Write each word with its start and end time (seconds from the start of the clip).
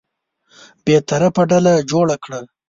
بېطرفه 0.83 1.41
ډله 1.49 1.73
جوړه 1.91 2.15
کړه. 2.23 2.39